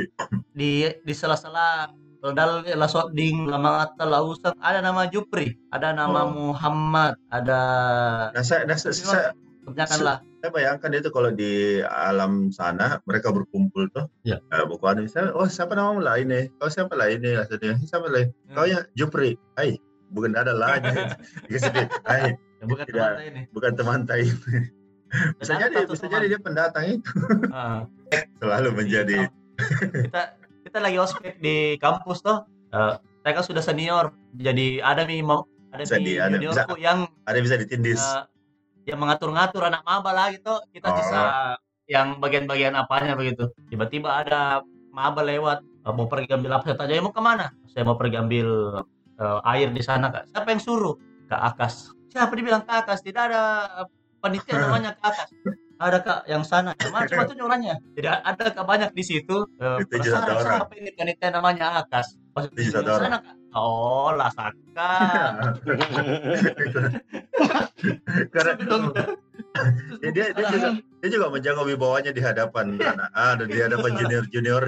[0.52, 1.88] Di di sela-sela
[2.20, 6.52] Dal la Soding, lama Atta, la Usang, ada nama Jupri, ada nama Oh.
[6.52, 7.60] Muhammad, ada
[8.36, 9.32] Nah, saya, nah, saya, saya,
[9.64, 10.18] kebanyakan lah.
[10.44, 14.12] saya bayangkan itu kalau di alam sana mereka berkumpul tuh.
[14.28, 14.44] Ya.
[14.52, 16.52] Eh, buku anu, saya, oh siapa namamu lah ini?
[16.60, 17.40] Kau siapa lah ini?
[17.40, 18.28] Lah, saya, Siapa lah?
[18.52, 18.52] Hmm.
[18.52, 19.40] Kau ya Jupri.
[19.56, 19.80] Hai,
[20.10, 20.78] bukan ada lah.
[22.06, 23.00] Hai, Ya, bukan Tidak.
[23.08, 23.42] teman ini.
[23.50, 24.24] bukan teman Tai.
[25.40, 26.12] bisa jadi, bisa teman.
[26.14, 27.12] jadi dia pendatang itu
[27.50, 27.88] Ah.
[28.38, 29.32] selalu menjadi
[29.98, 30.22] kita
[30.62, 35.42] kita lagi ospek di kampus toh Eh, saya kan sudah senior jadi ada nih mau
[35.70, 37.98] ada Bisa di- ada- juniorku yang ada bisa ditindis.
[37.98, 38.22] eh,
[38.86, 40.94] yang mengatur-ngatur anak maba lah gitu kita Oh.
[40.94, 41.20] bisa
[41.86, 46.94] yang bagian-bagian apanya begitu tiba-tiba ada maba lewat eh, mau pergi ambil apa saya tanya
[46.94, 48.48] "Eh, mau ke mana saya mau pergi ambil
[49.20, 50.32] eh, air di sana kak.
[50.32, 50.96] Siapa yang suruh?
[51.30, 53.42] Kak Akas siapa dibilang kak Akas tidak ada
[53.86, 53.88] eh,
[54.20, 55.30] panitia namanya kak Akas
[55.80, 56.76] ada kak yang sana.
[56.92, 57.80] Mana coba tunjuk orangnya?
[57.96, 59.48] Jadi ada kak banyak di situ.
[59.64, 60.60] Eh, penasaran, ada orang.
[60.60, 62.20] siapa ini panitia namanya Akas
[63.00, 63.12] orang.
[63.16, 63.36] sana, Kak.
[63.56, 64.92] oh lah Saka
[68.36, 68.92] Karena bilang,
[70.12, 73.92] dia, dia, juga dia juga menjaga wibawanya di hadapan anak A dan di hadapan
[74.28, 74.68] junior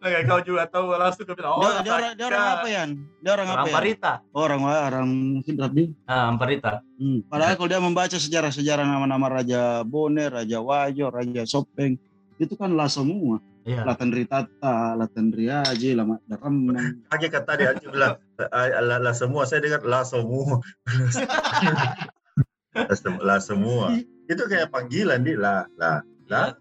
[0.00, 2.82] Kayak kau juga tahu langsung kau bilang, oh dia, dia, orang, dia orang apa ya?
[3.20, 3.74] Dia orang apa Orang ya?
[3.76, 4.12] Parita.
[4.32, 5.10] Orang orang
[5.44, 5.88] Sidrap nih.
[6.08, 6.72] Ah, Parita.
[6.96, 7.20] Hmm.
[7.28, 12.00] Padahal kalau dia membaca sejarah-sejarah nama-nama Raja Bone, Raja Wajo, Raja Sopeng,
[12.40, 13.44] itu kan lah semua.
[13.60, 13.84] Iya.
[13.84, 17.04] Latan Ritata, Latan Riaji, Lama Daramang.
[17.12, 18.16] Hakikat tadi Anju bilang
[18.48, 20.64] "Ah, lah, lah semua, saya dengar lah semua.
[22.72, 24.00] lah, sem- lah semua.
[24.24, 26.00] Itu kayak panggilan di lah lah
[26.32, 26.56] lah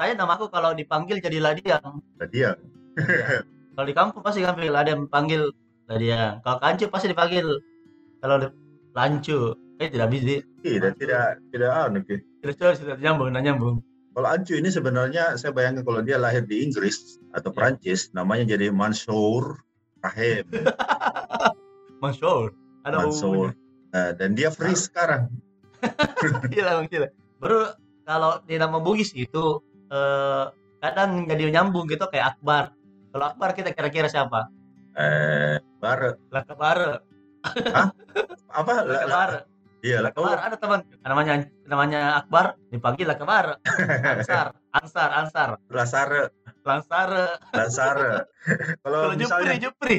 [0.00, 2.00] Saya namaku kalau dipanggil jadi Ladiang.
[2.16, 2.56] lah
[2.98, 3.42] dia.
[3.78, 5.54] Kalau di kampung pasti panggil ada yang panggil
[5.88, 6.44] Ladiang.
[6.44, 7.46] Kalau kancu pasti dipanggil
[8.20, 8.54] kalau di-
[8.92, 9.56] lancu.
[9.78, 10.42] Eh tidak bisa.
[10.60, 12.18] Tidak tidak tidak anu Ki.
[12.42, 13.76] Tidak coba tidak nyambung, tidak nyambung.
[14.18, 18.74] Kalau Ancu ini sebenarnya saya bayangkan kalau dia lahir di Inggris atau Prancis namanya jadi
[18.74, 19.62] Mansour
[20.02, 20.42] Rahim.
[22.02, 22.50] Mansur.
[22.82, 23.54] Ada Mansour.
[23.94, 25.30] Nah, dan dia free sekarang.
[26.50, 27.08] Gila, Bang, gila.
[27.38, 27.70] Baru
[28.02, 30.44] kalau di nama Bugis itu eh,
[30.82, 32.74] kadang jadi nyambung gitu kayak Akbar.
[33.08, 34.48] Kalau Akbar kita kira-kira siapa?
[34.98, 37.00] Eh, bar Lakabar.
[38.50, 38.72] apa?
[38.82, 39.30] La, la, Lakabar.
[39.80, 41.32] iya, la, oh, Akbar ada teman namanya
[41.64, 43.62] namanya Akbar dipanggil Akbar
[44.02, 46.34] Ansar Ansar Ansar Lasare,
[46.66, 47.08] Lansar
[47.54, 48.26] Lasare.
[48.82, 49.96] kalau kalau Jupri misalnya Jupri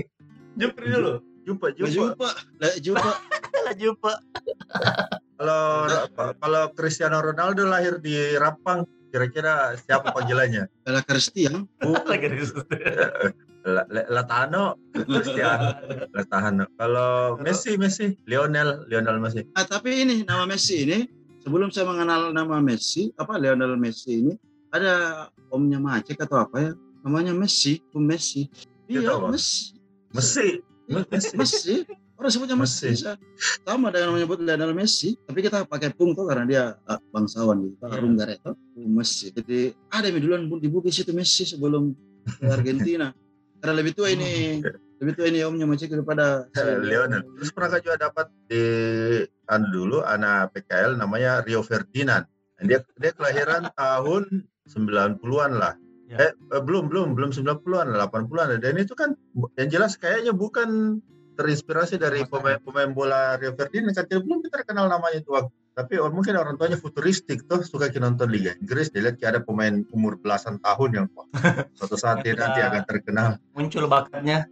[0.59, 1.13] Jupri dulu
[1.47, 1.95] jumpa Lah jumpa.
[2.13, 3.11] jumpa, lah jumpa.
[3.65, 4.11] lah Jumpa
[5.39, 5.63] Kalau
[6.43, 10.69] kalau Cristiano Ronaldo lahir di Rapang, kira-kira siapa panggilannya?
[10.89, 11.65] Lah Kristian.
[11.81, 12.61] Bu, lagi di situ.
[13.59, 15.75] La- La- Latano, Cristiano,
[16.15, 16.63] Latano.
[16.79, 19.43] Kalau Messi, Messi, Lionel, Lionel Messi.
[19.51, 21.03] Ah, tapi ini nama Messi ini
[21.43, 24.33] sebelum saya mengenal nama Messi, apa Lionel Messi ini
[24.71, 26.71] ada omnya Macek atau apa ya?
[27.03, 28.47] Namanya Messi, Om Messi.
[28.87, 29.19] Iya.
[29.27, 29.75] Messi.
[30.15, 30.47] Messi,
[30.87, 31.35] Messi.
[31.35, 31.75] Messi.
[32.15, 32.91] Orang sebutnya Messi.
[32.91, 33.11] Messi.
[33.63, 37.75] Sama dengan menyebut Lionel Messi, tapi kita pakai pung tuh karena dia ah, bangsawan gitu,
[37.79, 37.91] Iya.
[37.91, 38.51] Arung Gareto,
[38.87, 39.33] Messi.
[39.33, 41.91] Jadi ada yang duluan di Bugis itu Messi sebelum
[42.23, 43.11] ke Argentina.
[43.59, 44.63] Karena lebih tua ini,
[45.03, 47.27] lebih tua ini omnya Macek daripada Eh, Lionel.
[47.35, 48.63] Terus pernah juga dapat di
[49.51, 52.23] anu dulu anak PKL namanya Rio Ferdinand.
[52.55, 55.75] Dan Dia dia kelahiran tahun 90-an lah.
[56.07, 56.29] Ya.
[56.29, 58.63] Eh, eh, belum belum belum 90-an, 80-an.
[58.63, 59.13] Dan itu kan
[59.59, 61.01] yang jelas kayaknya bukan
[61.35, 65.51] terinspirasi dari Sama pemain pemain bola Rio Ferdinand kan belum kita kenal namanya itu waktu.
[65.79, 69.87] Tapi mungkin orang tuanya futuristik tuh suka nonton Liga Inggris dia lihat kayak ada pemain
[69.95, 71.27] umur belasan tahun yang wah,
[71.71, 73.39] suatu saat dia nanti akan terkenal.
[73.55, 74.43] muncul bakatnya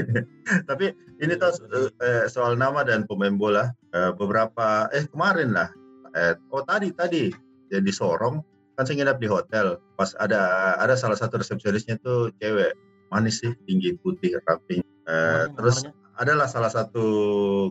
[0.68, 1.52] Tapi ini tuh
[2.00, 5.68] eh, soal nama dan pemain bola eh, beberapa eh kemarin lah
[6.16, 7.28] eh, oh tadi tadi
[7.68, 8.40] ya di Sorong
[8.80, 12.72] kan saya nginap di hotel pas ada ada salah satu resepsionisnya tuh cewek
[13.12, 15.82] manis sih tinggi putih ramping Eh, terus
[16.14, 17.06] adalah salah satu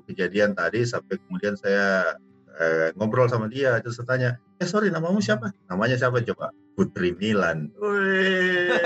[0.03, 2.19] kejadian tadi sampai kemudian saya
[2.61, 4.29] eh, ngobrol sama dia terus saya tanya
[4.61, 5.49] eh sorry namamu siapa?
[5.65, 6.21] Namanya siapa?
[6.21, 7.73] Coba Putri Milan.
[7.81, 8.77] Wih,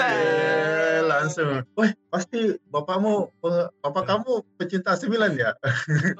[1.11, 1.67] langsung.
[1.75, 5.51] Wah pasti bapakmu pe- bapak kamu pecinta AC Milan ya?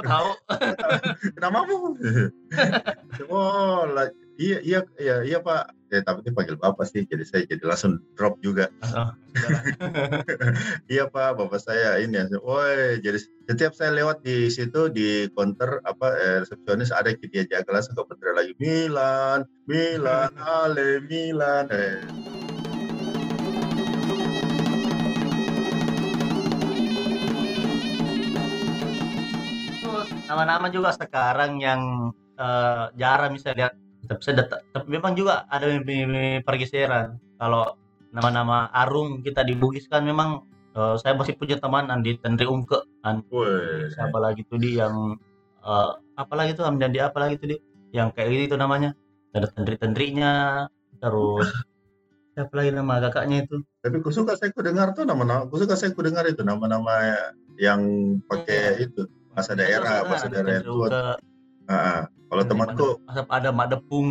[0.04, 0.30] Tahu.
[1.42, 1.96] Namamu.
[3.32, 3.88] Oh
[4.36, 8.04] iya iya iya iya pak ya tapi dia panggil bapak sih jadi saya jadi langsung
[8.20, 9.12] drop juga Oh,
[10.92, 12.40] Iya Pak, Bapak saya ini ya.
[12.40, 17.70] Woi, jadi setiap saya lewat di situ di counter apa eh, resepsionis ada dia jaga
[17.76, 20.32] langsung ke lagi Milan, Milan,
[20.64, 21.68] Ale Milan.
[21.72, 22.00] Eh.
[30.26, 35.68] Nama-nama juga sekarang yang eh, jarang bisa lihat tapi, saya dat- tapi memang juga ada
[36.46, 37.18] pergeseran.
[37.42, 37.76] Kalau
[38.16, 42.80] nama-nama Arung kita di Bugis kan memang eh, saya masih punya teman Andi Tendri Ungke
[43.32, 45.20] Woi, siapa lagi tuh dia yang
[45.64, 47.60] eh, apa lagi tuh Amdandi apa lagi tuh dia?
[47.92, 48.92] Yang kayak gitu namanya.
[49.36, 50.66] Ada tendri-tendrinya
[51.04, 51.48] terus
[52.36, 53.64] siapa lagi nama kakaknya itu?
[53.84, 57.16] Tapi ku suka saya ku dengar tuh nama-nama, ku suka saya ku dengar itu nama-nama
[57.60, 57.82] yang
[58.28, 60.60] pakai itu bahasa daerah, bahasa daerah.
[61.68, 62.02] Ah, ah.
[62.26, 64.08] Kalau temanku, Asap ada mak depung.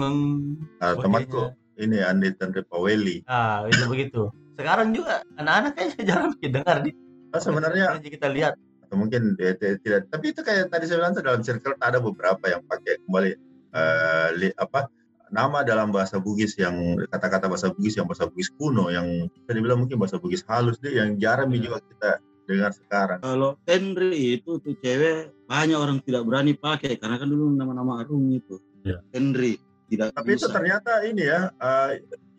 [0.79, 3.27] ah, temanku ini Andi Tandri Paweli.
[3.27, 4.31] Ah, itu begitu.
[4.55, 6.91] Sekarang juga anak-anak kayaknya jarang dengar di
[7.35, 8.55] Oh, sebenarnya kita lihat.
[8.87, 12.47] atau mungkin dia, dia tidak tapi itu kayak tadi saya bilang dalam circle ada beberapa
[12.47, 13.31] yang pakai kembali
[13.75, 14.93] eh, li- apa
[15.33, 16.77] nama dalam bahasa Bugis yang
[17.09, 20.95] kata-kata bahasa Bugis yang bahasa Bugis kuno yang bisa dibilang mungkin bahasa Bugis halus deh
[20.95, 21.65] yang jarang Iya.
[21.65, 22.11] juga kita
[22.45, 27.53] dengar sekarang Kalau Henry itu tuh cewek banyak orang tidak berani pakai karena kan dulu
[27.53, 28.61] nama-nama Arung itu.
[28.85, 29.01] Iya.
[29.13, 29.57] Henry
[29.89, 30.55] tidak tapi itu bisa.
[30.57, 31.91] ternyata ini ya eh,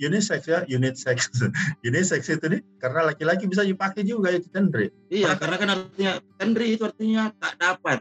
[0.01, 1.29] unisex ya unisex
[1.87, 6.67] unisex itu nih karena laki-laki bisa dipakai juga itu Tendri Iya, karena kan artinya Henry
[6.75, 7.99] itu artinya tak dapat.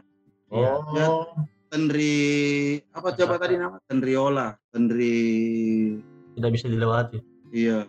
[0.49, 1.25] Oh
[1.73, 3.77] Henry apa coba tadi nama?
[3.89, 5.17] Henryola, Henry
[6.35, 7.19] Tidak bisa dilewati.
[7.55, 7.87] iya.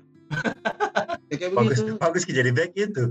[1.27, 1.99] Ya, kayak bagus begitu.
[1.99, 3.05] bagus jadi back itu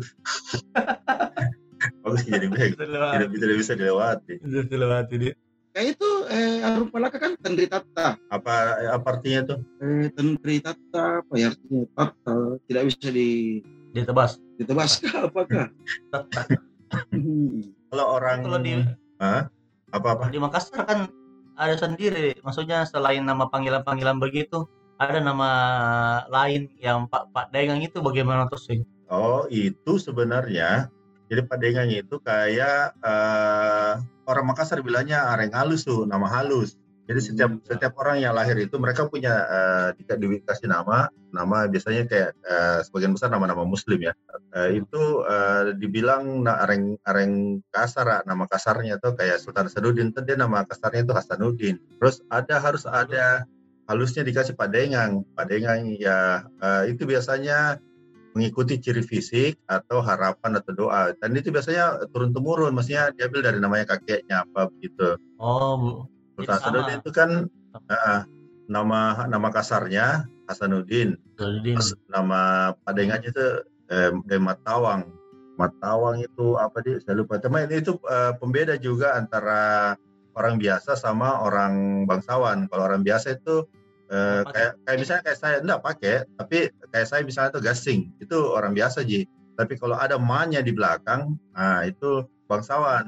[2.03, 3.13] bagus jadi back Bisa dilewati.
[3.13, 5.33] tidak tidak bisa dilewati Bisa dilewati dia.
[5.69, 8.15] Kayak itu eh Arung Palaka kan Henry Tata.
[8.31, 8.53] apa
[8.87, 13.59] apa artinya tuh Eh Henry Tata apa ya artinya Tata tidak bisa di
[13.91, 14.39] Dia tebas.
[14.55, 15.67] ditebas kah apakah?
[17.11, 17.59] Hmm.
[17.91, 18.71] kalau orang Kalau di
[19.91, 20.99] apa apa di Makassar kan
[21.55, 22.35] ada sendiri.
[22.39, 25.49] Maksudnya selain nama panggilan-panggilan begitu, ada nama
[26.31, 28.79] lain yang Pak Pak Dagang itu bagaimana tuh sih?
[29.05, 30.89] oh itu sebenarnya
[31.25, 33.93] jadi padengan itu kayak eh,
[34.25, 36.77] orang Makassar bilangnya areng halus tuh nama halus.
[37.05, 37.61] Jadi setiap Hmm.
[37.61, 42.79] setiap orang yang lahir itu mereka punya eh, di- dikasih nama nama biasanya kayak eh,
[42.85, 44.13] sebagian besar nama-nama Muslim ya.
[44.57, 50.13] Eh, itu eh, dibilang na- areng areng kasar nama kasarnya tuh kayak Sultan Hasanuddin.
[50.13, 51.77] Tuh dia nama kasarnya itu Hasanuddin.
[52.01, 53.45] Terus ada harus ada
[53.85, 57.77] halusnya dikasih padengang padengang ya eh, itu biasanya
[58.35, 63.63] mengikuti ciri fisik atau harapan atau doa dan itu biasanya turun temurun maksudnya diambil dari
[63.63, 66.03] namanya kakeknya apa begitu Oh,
[66.35, 66.59] Itu sama.
[66.59, 67.29] Hasanuddin itu kan
[67.87, 68.19] eh,
[68.67, 73.45] nama nama kasarnya Hasanuddin Jadi Terus nama padengannya itu
[73.91, 75.07] eh, dari Matawang.
[75.55, 76.99] Matawang itu apa dia?
[76.99, 77.39] Saya lupa.
[77.39, 79.95] Teman ini itu eh, pembeda juga antara
[80.35, 82.67] orang biasa sama orang bangsawan.
[82.67, 83.63] Kalau orang biasa itu
[84.11, 86.57] eh, kayak kayak misalnya kayak saya enggak pakai, tapi
[86.91, 88.01] kayak saya misalnya itu gasing.
[88.21, 89.25] Itu orang biasa ji.
[89.55, 93.07] Tapi kalau ada ma-nya di belakang, nah itu bangsawan.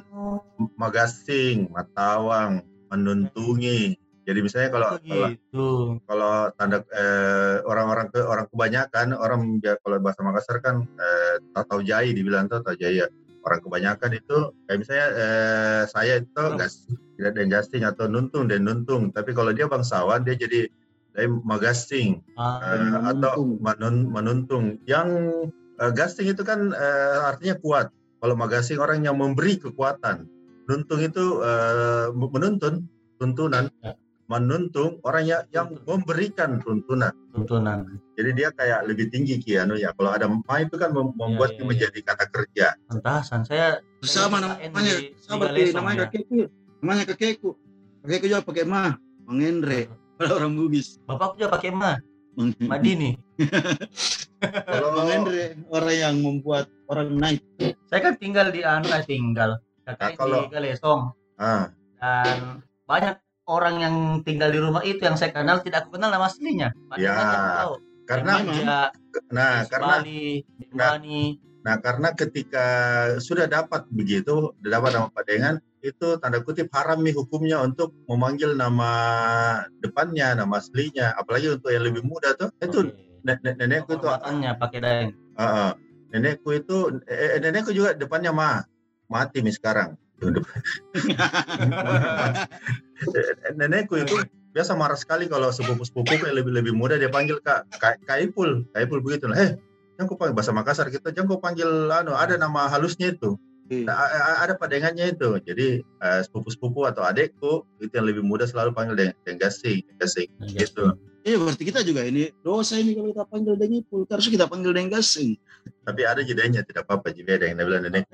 [0.58, 3.94] M- Magasing, Matawang, menuntungi.
[4.28, 5.68] Jadi misalnya kalau Oh, kalau gitu.
[6.04, 11.80] kalau tanda eh, orang-orang ke orang kebanyakan orang ja- kalau bahasa Makassar kan eh, tatau
[11.80, 13.08] jai dibilang tuh tatau jaya
[13.48, 16.84] orang kebanyakan itu kayak misalnya eh, saya itu gas
[17.16, 19.10] tidak ada gasing atau nuntung dan nuntung.
[19.10, 20.68] Tapi kalau dia bangsawan dia jadi
[21.16, 23.50] dari magasing Ah, eh, atau Menuntung.
[23.64, 24.66] menun- menuntung.
[24.86, 25.08] Yang
[25.80, 27.88] eh, gasing itu kan eh, artinya kuat.
[28.20, 30.28] Kalau magasing orang yang memberi kekuatan.
[30.68, 32.86] Nuntung itu eh, menuntun
[33.18, 33.72] tuntunan.
[33.82, 33.96] Ya.
[34.28, 35.88] Menuntung orang yang, yang Tuntun.
[36.04, 37.88] memberikan tuntunan tuntunan.
[38.14, 41.64] jadi dia kayak lebih tinggi kiano ya kalau ada ma itu kan mem- membuatnya iya,
[41.64, 41.70] iya.
[41.72, 46.06] menjadi kata kerja Entasan saya Sama namanya, sama namanya ya.
[46.06, 46.46] kakekku.
[46.86, 47.50] Namanya kakekku.
[48.06, 48.94] Kakekku juga pakai mah,
[49.26, 49.90] mengenre.
[50.22, 51.02] Pada orang Bugis.
[51.02, 51.98] Bapakku juga pakai ma,
[52.70, 53.18] Madini.
[54.38, 57.42] Kalau- mengenre orang yang membuat orang naik.
[57.90, 61.02] Saya kan tinggal di anu eh, tinggal kakaknya Nah, kalau- di Galesong
[61.38, 61.64] ah
[61.98, 63.16] dan banyak
[63.48, 66.70] orang yang tinggal di rumah itu yang saya kenal tidak aku kenal nama aslinya.
[66.86, 67.16] Padahal Ya,
[67.58, 67.74] tahu.
[68.04, 68.64] karena dia
[69.28, 70.40] nah karena Bali,
[70.72, 70.96] Nah.
[70.96, 71.22] Bani.
[71.60, 72.66] nah karena ketika
[73.18, 78.54] sudah dapat begitu sudah dapat nama padengan itu tanda kutip haram nih hukumnya untuk memanggil
[78.54, 78.90] nama
[79.78, 82.90] depannya nama aslinya apalagi untuk yang lebih muda tuh itu
[83.22, 85.10] nen- nenekku itu Kehormatannya pakai daeng.
[85.36, 85.72] Ah.
[86.08, 88.64] nenekku itu eh, eh, nenekku juga depannya ma
[89.06, 89.96] mati nih sekarang
[93.56, 94.16] nenekku itu
[94.56, 99.00] biasa marah sekali kalau sepupu-sepupu yang lebih lebih muda dia panggil kak Ka- kaipul kaipul
[99.06, 99.52] begitu lah eh
[99.98, 103.38] jangan kau panggil bahasa Makassar kita jangan kau panggil anu ada nama halusnya itu.
[103.84, 105.42] Nah, a- a- ada padengannya itu.
[105.44, 110.30] Jadi eh, sepupu-sepupu atau adekku itu yang lebih muda selalu panggil dengan dengan gasing gasing
[110.56, 110.96] gitu
[111.28, 114.08] Iya berarti kita juga ini dosa ini kalau kita panggil dengipul.
[114.08, 115.36] Harus kita panggil deng gasing.
[115.84, 118.08] tapi ada jedanya tidak apa-apa jadi ada yang bilang nenek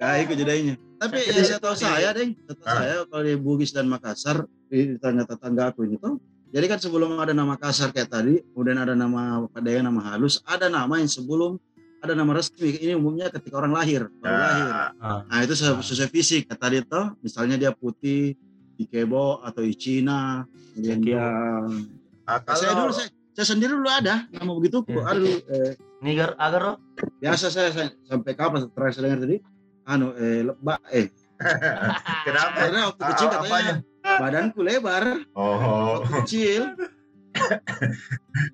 [0.00, 0.74] Nah, itu jadinya.
[0.96, 2.32] Tapi ya, saya tahu saya, Deng.
[2.40, 2.76] Setahu Ah.
[2.80, 6.16] saya kalau di Bugis dan Makassar, di tetangga tetangga aku ini tuh.
[6.48, 10.68] Jadi kan sebelum ada nama Makassar kayak tadi, kemudian ada nama Padaya, nama halus, ada
[10.68, 11.56] nama yang sebelum
[11.98, 12.76] ada nama resmi.
[12.76, 14.64] Ini umumnya ketika orang lahir, baru lahir.
[14.68, 16.40] nah, Ah, Nah itu sesuai, sesuai fisik.
[16.46, 18.36] Kata dia tuh, misalnya dia putih,
[18.76, 21.06] Ikebo atau Icina, kemudian Ikebo.
[21.06, 21.26] dia.
[22.24, 24.82] ah, Saya dulu saya, saya sendiri dulu ada nama begitu.
[24.84, 25.02] Iya.
[25.04, 26.62] Ada dulu, eh, Niger agar
[27.16, 29.36] biasa saya, saya sampai kapan terakhir saya dengar tadi?
[29.84, 31.06] Anu, eh, lebak, eh.
[32.26, 33.74] kenapa Karena waktu Ah, kecil katanya apanya?
[34.16, 36.62] badanku lebar, Oh, kecil.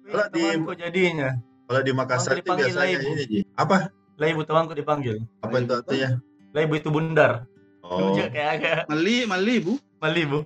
[0.02, 1.30] Kalau di- jadinya.
[1.64, 3.40] kalau di Makassar Kalau itu biasanya ini Ji.
[3.54, 3.92] Apa?
[4.16, 5.22] Lah ibu temanku dipanggil.
[5.38, 6.09] Apa itu artinya?
[6.50, 7.46] Lah ibu itu bundar.
[7.80, 9.74] Oh, kayak agak Mali, mali bu.
[10.00, 10.40] Mali bu.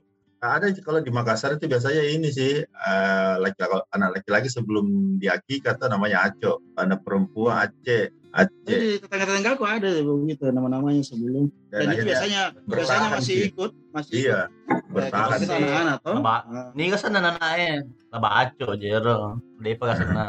[0.44, 5.56] ada kalau di Makassar itu biasanya ini sih eh, laki kalau anak laki-laki sebelum diaki
[5.56, 8.52] kata namanya Aco, anak perempuan Aceh, Aceh.
[8.68, 11.48] Jadi tetangga-tetangga aku ada begitu nama-namanya sebelum.
[11.72, 13.48] Dan, itu akhirnya- biasanya biasanya masih sih.
[13.48, 14.92] ikut, masih iya ikut.
[14.92, 15.64] bertahan Kita sih.
[15.64, 16.16] anak-anak toh.
[16.20, 16.40] Ah,
[16.76, 17.72] Ini kan sana anaknya.
[18.12, 19.18] Laba aco jero.
[19.64, 20.26] Dia pakai sana.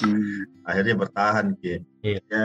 [0.00, 0.40] hmm.
[0.64, 1.74] akhirnya bertahan ki.
[2.00, 2.20] Iya.
[2.24, 2.44] Ya,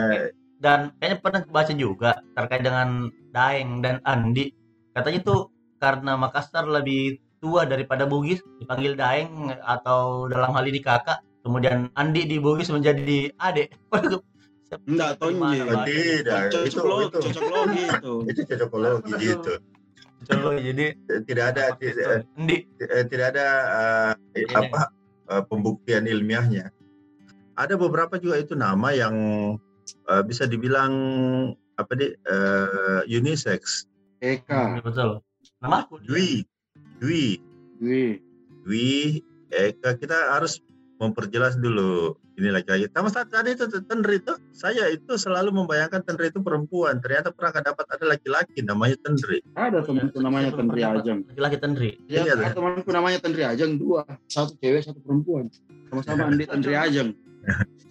[0.60, 2.88] Dan kayaknya pernah baca juga terkait dengan
[3.32, 4.52] Daeng dan Andi.
[4.92, 5.53] Katanya tuh
[5.84, 11.20] karena Makassar lebih tua daripada Bugis dipanggil Daeng atau dalam hal ini kakak.
[11.44, 13.76] Kemudian Andi di Bugis menjadi adik.
[14.88, 15.60] Enggak, Tonje.
[15.62, 15.84] Pak?
[15.86, 18.12] tidak itu Cocok logi, itu cocok logi itu.
[18.26, 19.52] itu cocokologi gitu.
[20.24, 20.86] Coba jadi
[21.28, 22.56] Tidak ada tidak, Andi.
[22.80, 23.46] eh, tidak ada
[24.32, 24.56] eh, Iya.
[24.66, 24.80] apa
[25.30, 26.72] eh, pembuktian ilmiahnya.
[27.54, 29.14] Ada beberapa juga itu nama yang
[30.26, 30.90] bisa dibilang
[31.76, 32.08] apa di
[33.06, 33.86] unisex.
[34.18, 35.22] Eka, Betul.
[35.64, 35.96] Nama aku.
[36.04, 36.44] Dwi,
[37.00, 37.40] Dwi,
[37.80, 38.20] Dwi.
[38.68, 40.60] Dwi, Eka kita harus
[41.00, 42.92] memperjelas dulu ini laki-laki.
[42.92, 47.00] Sama saat tadi itu Tenri itu saya itu selalu membayangkan Tenri itu perempuan.
[47.00, 49.40] Ternyata pernah dapat ada laki-laki namanya Tenri.
[49.56, 51.24] Ada temanku namanya Tendri Ajeng.
[51.32, 51.90] Laki-laki Tendri.
[52.12, 55.48] Ya, Iya, ada temanku namanya Tendri Ajeng dua, satu cewek satu perempuan.
[55.88, 57.16] Sama-sama Andi Tendri Ajeng.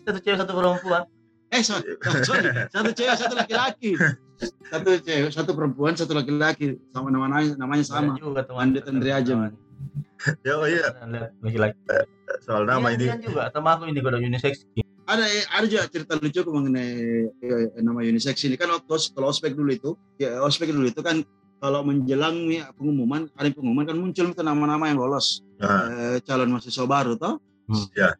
[0.05, 1.09] Satu cewek satu perempuan.
[1.49, 3.97] Eh sorry, sorry, satu cewek satu laki-laki.
[4.43, 8.13] Satu cewek satu perempuan satu laki-laki sama namanya namanya sama.
[8.15, 8.61] Ada juga teman.
[8.69, 9.09] Andi Tendri.
[10.43, 10.87] Ya oh iya
[11.43, 11.77] Laki-laki.
[12.41, 13.05] soal nama Iya, ini.
[13.05, 14.63] iya juga sama aku ini kode unisex.
[15.03, 16.91] Ada eh, ada juga cerita lucu mengenai
[17.43, 21.03] eh, nama unisex ini kan waktu os- kalau ospek dulu itu ya ospek dulu itu
[21.03, 21.21] kan
[21.59, 22.39] kalau menjelang
[22.73, 27.39] pengumuman ada pengumuman kan muncul itu nama-nama yang lolos Nah, eh, calon mahasiswa baru toh.
[27.67, 27.87] Hmm.
[27.95, 28.15] Ya.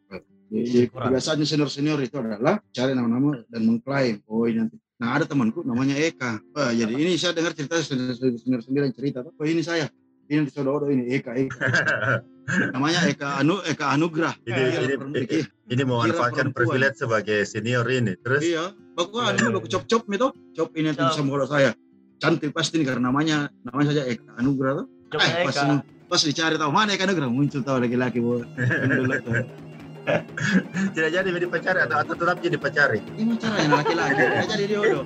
[0.48, 4.20] Jadi kebiasaannya senior-senior itu adalah cari nama-nama dan mengklaim.
[4.24, 4.76] Oh ini nanti.
[5.02, 6.38] Nah ada temanku namanya Eka.
[6.54, 9.26] Wah, jadi ini saya dengar cerita yang cerita.
[9.26, 9.90] Oh ini saya.
[10.30, 11.34] Ini nanti saudara ini Eka.
[11.34, 11.58] Eka.
[12.76, 14.32] Namanya Eka Anu Eka Anugrah.
[14.44, 14.94] ini, Kira ini,
[15.26, 18.16] ini, ini memanfaatkan privilege sebagai senior ini.
[18.20, 18.72] Terus Iya.
[18.94, 20.28] Baku ada baku cop-cop itu.
[20.54, 21.70] Cop ini sama orang saya.
[22.22, 24.86] Cantik pasti nih karena namanya namanya saja Eka Anugrah tuh.
[25.18, 25.64] Eh, pas, Eka.
[26.08, 28.40] pas dicari tahu mana Eka Anugrah muncul tahu laki-laki bu.
[30.94, 33.00] Tidak jadi dipacari atau, atau tetap jadi pacari.
[33.16, 34.22] Ini caranya laki-laki.
[34.32, 35.00] Nggak jadi diodo.